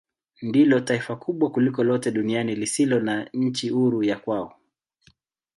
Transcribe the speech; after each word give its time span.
Ndilo 0.41 0.79
taifa 0.79 1.15
kubwa 1.15 1.51
kuliko 1.51 1.83
lote 1.83 2.11
duniani 2.11 2.55
lisilo 2.55 2.99
na 2.99 3.29
nchi 3.33 3.69
huru 3.69 4.03
ya 4.03 4.19
kwao. 4.19 4.53